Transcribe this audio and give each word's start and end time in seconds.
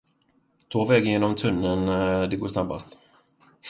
Ta 0.69 0.85
vägen 0.85 1.11
genom 1.13 1.35
tunneln 1.35 1.85
det 2.29 2.35
går 2.39 2.47
snabbast. 2.47 2.99